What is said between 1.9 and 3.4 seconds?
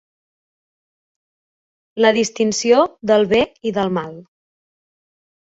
La distinció del